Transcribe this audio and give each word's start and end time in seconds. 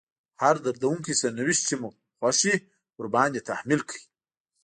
هر 0.41 0.55
دردونکی 0.65 1.13
سرنوشت 1.21 1.61
چې 1.67 1.75
مو 1.81 1.89
خوښ 2.17 2.37
وي 2.43 2.55
ورباندې 2.99 3.45
تحميل 3.49 3.81
کړئ. 3.89 4.01